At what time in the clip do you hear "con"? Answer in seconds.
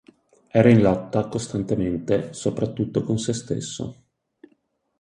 3.03-3.19